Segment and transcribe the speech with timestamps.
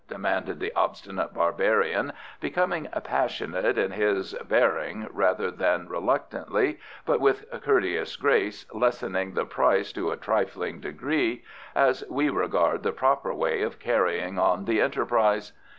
[0.09, 8.15] demanded the obstinate barbarian, becoming passionate in his bearing rather than reluctantly, but with courteous
[8.15, 11.43] grace, lessening the price to a trifling degree,
[11.75, 15.51] as we regard the proper way of carrying on the enterprise.